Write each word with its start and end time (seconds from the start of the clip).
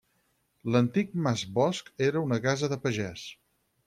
L'antic 0.75 1.11
Mas 1.27 1.43
Bosc 1.57 1.91
era 2.05 2.23
una 2.29 2.39
casa 2.47 2.71
de 2.73 2.79
pagès. 2.87 3.27